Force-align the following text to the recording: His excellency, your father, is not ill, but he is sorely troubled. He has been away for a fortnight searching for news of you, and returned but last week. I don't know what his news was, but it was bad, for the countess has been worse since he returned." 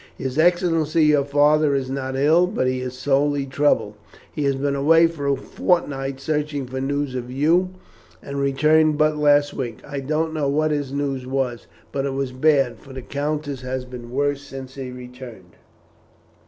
His 0.17 0.39
excellency, 0.39 1.05
your 1.05 1.23
father, 1.23 1.75
is 1.75 1.87
not 1.87 2.15
ill, 2.15 2.47
but 2.47 2.65
he 2.65 2.79
is 2.79 2.95
sorely 2.97 3.45
troubled. 3.45 3.93
He 4.33 4.45
has 4.45 4.55
been 4.55 4.75
away 4.75 5.05
for 5.05 5.27
a 5.27 5.35
fortnight 5.35 6.19
searching 6.19 6.65
for 6.65 6.81
news 6.81 7.13
of 7.13 7.29
you, 7.31 7.75
and 8.19 8.39
returned 8.41 8.97
but 8.97 9.17
last 9.19 9.53
week. 9.53 9.77
I 9.85 9.99
don't 9.99 10.33
know 10.33 10.49
what 10.49 10.71
his 10.71 10.91
news 10.91 11.27
was, 11.27 11.67
but 11.91 12.07
it 12.07 12.13
was 12.15 12.31
bad, 12.31 12.79
for 12.79 12.93
the 12.93 13.03
countess 13.03 13.61
has 13.61 13.85
been 13.85 14.09
worse 14.09 14.41
since 14.41 14.73
he 14.73 14.89
returned." 14.89 15.55